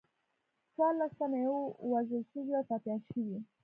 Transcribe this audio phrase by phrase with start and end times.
[0.73, 1.51] څوارلس تنه یې
[1.91, 3.37] وژل شوي او ټپیان شوي.